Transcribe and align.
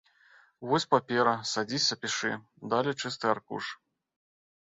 Вось 0.69 0.85
папера, 0.93 1.33
садзіся 1.51 1.97
пішы, 2.05 2.31
далі 2.71 2.91
чысты 3.01 3.25
аркуш. 3.35 3.65